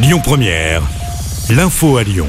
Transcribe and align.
Lyon 0.00 0.20
Première, 0.22 0.82
l'info 1.50 1.96
à 1.96 2.04
Lyon. 2.04 2.28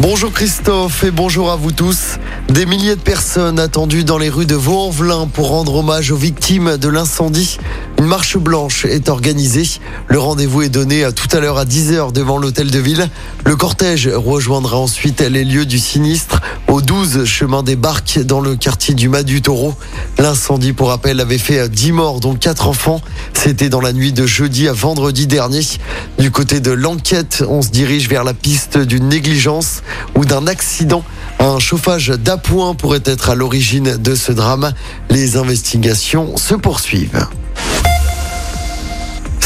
Bonjour 0.00 0.30
Christophe 0.30 1.02
et 1.02 1.10
bonjour 1.10 1.50
à 1.50 1.56
vous 1.56 1.72
tous. 1.72 2.18
Des 2.50 2.66
milliers 2.66 2.94
de 2.96 3.00
personnes 3.00 3.58
attendues 3.58 4.04
dans 4.04 4.18
les 4.18 4.28
rues 4.28 4.44
de 4.44 4.54
Vaux-en-Velin 4.54 5.26
pour 5.28 5.48
rendre 5.48 5.76
hommage 5.76 6.12
aux 6.12 6.16
victimes 6.16 6.76
de 6.76 6.88
l'incendie. 6.88 7.58
Une 8.04 8.10
marche 8.10 8.36
blanche 8.36 8.84
est 8.84 9.08
organisée. 9.08 9.66
Le 10.08 10.18
rendez-vous 10.18 10.60
est 10.60 10.68
donné 10.68 11.04
à 11.04 11.12
tout 11.12 11.34
à 11.34 11.40
l'heure 11.40 11.56
à 11.56 11.64
10h 11.64 12.12
devant 12.12 12.36
l'hôtel 12.36 12.70
de 12.70 12.78
ville. 12.78 13.08
Le 13.46 13.56
cortège 13.56 14.08
rejoindra 14.08 14.76
ensuite 14.76 15.22
les 15.22 15.42
lieux 15.42 15.64
du 15.64 15.78
sinistre 15.78 16.42
au 16.68 16.82
12 16.82 17.24
chemin 17.24 17.62
des 17.62 17.76
Barques 17.76 18.18
dans 18.18 18.42
le 18.42 18.56
quartier 18.56 18.92
du 18.92 19.08
Mas 19.08 19.24
du 19.24 19.40
Taureau. 19.40 19.74
L'incendie, 20.18 20.74
pour 20.74 20.88
rappel, 20.88 21.18
avait 21.18 21.38
fait 21.38 21.66
10 21.66 21.92
morts, 21.92 22.20
dont 22.20 22.34
4 22.34 22.68
enfants. 22.68 23.00
C'était 23.32 23.70
dans 23.70 23.80
la 23.80 23.94
nuit 23.94 24.12
de 24.12 24.26
jeudi 24.26 24.68
à 24.68 24.74
vendredi 24.74 25.26
dernier. 25.26 25.62
Du 26.18 26.30
côté 26.30 26.60
de 26.60 26.72
l'enquête, 26.72 27.42
on 27.48 27.62
se 27.62 27.70
dirige 27.70 28.10
vers 28.10 28.22
la 28.22 28.34
piste 28.34 28.76
d'une 28.76 29.08
négligence 29.08 29.82
ou 30.14 30.26
d'un 30.26 30.46
accident. 30.46 31.02
Un 31.38 31.58
chauffage 31.58 32.08
d'appoint 32.08 32.74
pourrait 32.74 33.00
être 33.06 33.30
à 33.30 33.34
l'origine 33.34 33.96
de 33.96 34.14
ce 34.14 34.30
drame. 34.30 34.74
Les 35.08 35.38
investigations 35.38 36.36
se 36.36 36.54
poursuivent. 36.54 37.26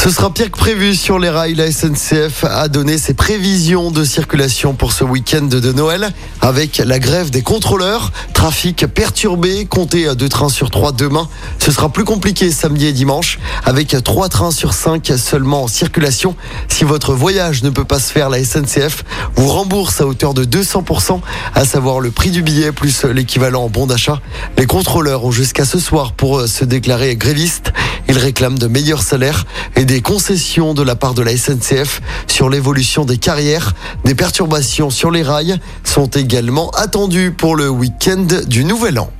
Ce 0.01 0.11
sera 0.11 0.33
pire 0.33 0.49
que 0.49 0.57
prévu 0.57 0.95
sur 0.95 1.19
les 1.19 1.29
rails. 1.29 1.55
La 1.55 1.69
SNCF 1.69 2.45
a 2.45 2.69
donné 2.69 2.97
ses 2.97 3.13
prévisions 3.13 3.91
de 3.91 4.05
circulation 4.05 4.73
pour 4.73 4.93
ce 4.93 5.03
week-end 5.03 5.41
de 5.41 5.73
Noël 5.73 6.13
avec 6.39 6.77
la 6.77 6.99
grève 6.99 7.31
des 7.31 7.41
contrôleurs. 7.41 8.13
Trafic 8.33 8.87
perturbé, 8.87 9.65
comptez 9.65 10.15
deux 10.15 10.29
trains 10.29 10.47
sur 10.47 10.71
trois 10.71 10.93
demain. 10.93 11.27
Ce 11.57 11.73
sera 11.73 11.89
plus 11.89 12.05
compliqué 12.05 12.49
samedi 12.49 12.85
et 12.85 12.93
dimanche 12.93 13.39
avec 13.65 13.93
trois 14.05 14.29
trains 14.29 14.51
sur 14.51 14.73
cinq 14.73 15.11
seulement 15.17 15.63
en 15.63 15.67
circulation. 15.67 16.33
Si 16.69 16.85
votre 16.85 17.13
voyage 17.13 17.61
ne 17.63 17.69
peut 17.69 17.83
pas 17.83 17.99
se 17.99 18.09
faire, 18.09 18.29
la 18.29 18.41
SNCF 18.41 19.03
vous 19.35 19.49
rembourse 19.49 19.99
à 19.99 20.07
hauteur 20.07 20.33
de 20.33 20.45
200%, 20.45 21.19
à 21.55 21.65
savoir 21.65 21.99
le 21.99 22.11
prix 22.11 22.31
du 22.31 22.41
billet 22.41 22.71
plus 22.71 23.03
l'équivalent 23.03 23.63
en 23.63 23.69
bon 23.69 23.85
d'achat. 23.85 24.21
Les 24.57 24.65
contrôleurs 24.65 25.25
ont 25.25 25.31
jusqu'à 25.31 25.65
ce 25.65 25.77
soir 25.77 26.13
pour 26.13 26.47
se 26.47 26.63
déclarer 26.63 27.17
grévistes. 27.17 27.73
Ils 28.09 28.17
réclament 28.17 28.57
de 28.57 28.65
meilleurs 28.65 29.03
salaires 29.03 29.45
et 29.75 29.85
des 29.85 30.01
concessions 30.01 30.73
de 30.73 30.81
la 30.81 30.95
part 30.95 31.13
de 31.13 31.21
la 31.21 31.37
SNCF 31.37 32.01
sur 32.25 32.49
l'évolution 32.49 33.05
des 33.05 33.17
carrières. 33.17 33.75
Des 34.03 34.15
perturbations 34.15 34.89
sur 34.89 35.11
les 35.11 35.21
rails 35.21 35.59
sont 35.83 36.07
également 36.07 36.71
attendues 36.71 37.31
pour 37.31 37.55
le 37.55 37.69
week-end 37.69 38.25
du 38.47 38.65
Nouvel 38.65 38.97
An. 38.97 39.11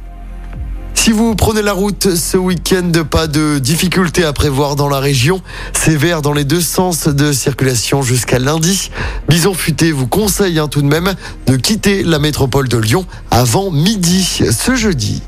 Si 0.96 1.12
vous 1.12 1.36
prenez 1.36 1.62
la 1.62 1.74
route 1.74 2.16
ce 2.16 2.36
week-end, 2.36 2.92
pas 3.10 3.28
de 3.28 3.60
difficultés 3.60 4.26
à 4.26 4.34
prévoir 4.34 4.76
dans 4.76 4.90
la 4.90 5.00
région. 5.00 5.42
Vert 5.88 6.22
dans 6.22 6.34
les 6.34 6.44
deux 6.44 6.62
sens 6.62 7.08
de 7.08 7.32
circulation 7.32 8.02
jusqu'à 8.02 8.38
lundi. 8.38 8.92
Bison 9.28 9.54
Futé 9.54 9.92
vous 9.92 10.08
conseille 10.08 10.60
hein, 10.60 10.68
tout 10.68 10.82
de 10.82 10.88
même 10.88 11.16
de 11.48 11.56
quitter 11.56 12.04
la 12.04 12.20
métropole 12.20 12.68
de 12.68 12.78
Lyon 12.78 13.06
avant 13.32 13.72
midi 13.72 14.24
ce 14.52 14.76
jeudi. 14.76 15.24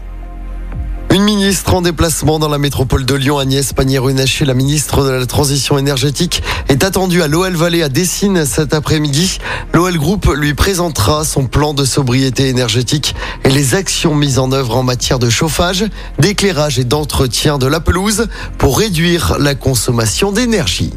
Une 1.14 1.23
ministre 1.23 1.73
en 1.73 1.81
déplacement 1.81 2.40
dans 2.40 2.48
la 2.48 2.58
métropole 2.58 3.04
de 3.04 3.16
Lyon, 3.16 3.38
Agnès 3.38 3.73
Pannier-Runacher, 3.73 4.45
la 4.45 4.54
ministre 4.54 5.04
de 5.04 5.09
la 5.09 5.26
Transition 5.26 5.78
énergétique, 5.78 6.42
est 6.70 6.86
attendue 6.86 7.22
à 7.22 7.28
l'OL 7.28 7.54
Valley 7.54 7.84
à 7.84 7.90
Dessine 7.90 8.45
cet 8.45 8.73
après-midi. 8.73 9.39
L'OL 9.73 9.98
Group 9.98 10.32
lui 10.34 10.54
présentera 10.54 11.26
son 11.26 11.48
plan 11.48 11.73
de 11.73 11.84
sobriété 11.84 12.48
énergétique 12.48 13.14
et 13.44 13.50
les 13.50 13.76
actions 13.76 14.16
mises 14.16 14.39
en 14.39 14.54
œuvre 14.54 14.78
en 14.78 14.84
matière 14.84 15.20
de 15.20 15.30
chauffage, 15.30 15.84
d'éclairage 16.17 16.80
et 16.80 16.86
d'entretien 16.86 17.58
de 17.58 17.67
la 17.67 17.82
pelouse 17.82 18.28
pour 18.58 18.80
réduire 18.80 19.36
la 19.38 19.54
consommation 19.54 20.32
d'énergie. 20.32 20.94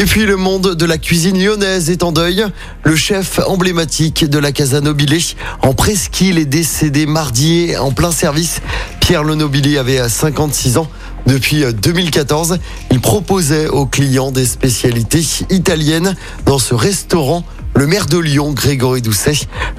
Et 0.00 0.04
puis 0.04 0.26
le 0.26 0.36
monde 0.36 0.76
de 0.76 0.84
la 0.86 0.96
cuisine 0.96 1.42
lyonnaise 1.42 1.90
est 1.90 2.04
en 2.04 2.12
deuil. 2.12 2.46
Le 2.84 2.94
chef 2.94 3.40
emblématique 3.46 4.24
de 4.24 4.38
la 4.38 4.52
Casa 4.52 4.80
Nobilé 4.80 5.18
en 5.60 5.74
presqu'île 5.74 6.38
est 6.38 6.44
décédé 6.44 7.04
mardi 7.04 7.76
en 7.76 7.90
plein 7.90 8.12
service. 8.12 8.62
Pierre 9.08 9.24
Le 9.24 9.36
Nobilé 9.36 9.78
avait 9.78 10.06
56 10.06 10.76
ans. 10.76 10.86
Depuis 11.26 11.64
2014, 11.64 12.58
il 12.90 13.00
proposait 13.00 13.66
aux 13.66 13.86
clients 13.86 14.32
des 14.32 14.44
spécialités 14.44 15.24
italiennes 15.48 16.14
dans 16.44 16.58
ce 16.58 16.74
restaurant. 16.74 17.42
Le 17.74 17.86
maire 17.86 18.04
de 18.04 18.18
Lyon, 18.18 18.52
Grégory 18.52 19.00
Doucet, 19.00 19.32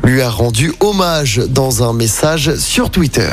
lui 0.04 0.24
a 0.24 0.32
rendu 0.32 0.74
hommage 0.80 1.44
dans 1.48 1.88
un 1.88 1.94
message 1.94 2.56
sur 2.56 2.90
Twitter. 2.90 3.30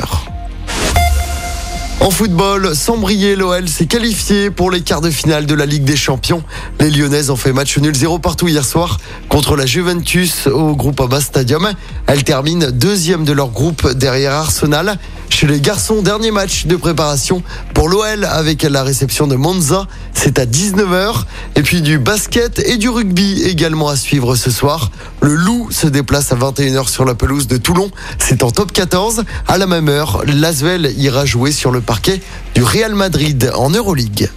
En 1.99 2.11
football, 2.11 2.75
sans 2.75 2.97
briller, 2.97 3.35
l'OL 3.35 3.67
s'est 3.67 3.87
qualifié 3.87 4.51
pour 4.51 4.69
les 4.69 4.81
quarts 4.81 5.01
de 5.01 5.09
finale 5.09 5.47
de 5.47 5.55
la 5.55 5.65
Ligue 5.65 5.83
des 5.83 5.97
Champions. 5.97 6.43
Les 6.79 6.91
Lyonnaises 6.91 7.31
ont 7.31 7.35
fait 7.35 7.53
match 7.53 7.75
nul 7.79 7.95
0 7.95 8.19
partout 8.19 8.47
hier 8.47 8.63
soir 8.63 8.99
contre 9.29 9.55
la 9.55 9.65
Juventus 9.65 10.45
au 10.45 10.75
groupe 10.75 10.97
Groupama 10.97 11.21
Stadium. 11.21 11.67
Elles 12.05 12.23
terminent 12.23 12.67
deuxième 12.71 13.25
de 13.25 13.33
leur 13.33 13.49
groupe 13.49 13.91
derrière 13.93 14.33
Arsenal. 14.33 14.99
Chez 15.39 15.45
les 15.45 15.61
garçons, 15.61 16.01
dernier 16.01 16.31
match 16.31 16.65
de 16.65 16.75
préparation 16.75 17.43
pour 17.75 17.89
l'OL 17.89 18.25
avec 18.25 18.63
la 18.63 18.81
réception 18.81 19.27
de 19.27 19.35
Monza. 19.35 19.85
C'est 20.11 20.39
à 20.39 20.47
19h. 20.47 21.25
Et 21.55 21.61
puis 21.61 21.83
du 21.83 21.99
basket 21.99 22.57
et 22.57 22.77
du 22.77 22.89
rugby 22.89 23.43
également 23.43 23.87
à 23.87 23.97
suivre 23.97 24.35
ce 24.35 24.49
soir. 24.49 24.89
Le 25.21 25.35
Loup 25.35 25.69
se 25.69 25.85
déplace 25.85 26.31
à 26.31 26.37
21h 26.37 26.89
sur 26.89 27.05
la 27.05 27.13
pelouse 27.13 27.45
de 27.45 27.57
Toulon. 27.57 27.91
C'est 28.17 28.41
en 28.41 28.49
top 28.49 28.71
14. 28.71 29.25
À 29.47 29.59
la 29.59 29.67
même 29.67 29.89
heure, 29.89 30.23
l'Asvel 30.25 30.91
ira 30.97 31.27
jouer 31.27 31.51
sur 31.51 31.69
le 31.69 31.81
parquet 31.81 32.19
du 32.55 32.63
Real 32.63 32.95
Madrid 32.95 33.51
en 33.53 33.69
Euroleague. 33.69 34.31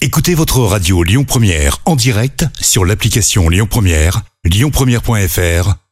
Écoutez 0.00 0.34
votre 0.34 0.58
radio 0.62 1.04
Lyon 1.04 1.22
Première 1.22 1.78
en 1.84 1.94
direct 1.94 2.44
sur 2.60 2.84
l'application 2.84 3.48
Lyon 3.48 3.68
Première, 3.70 4.22
lyonpremière.fr 4.44 5.76